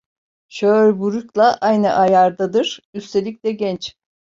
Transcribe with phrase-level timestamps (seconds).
[0.49, 2.81] Sauerbruch'la aynı ayardadır.
[2.93, 3.95] Üstelik de genç.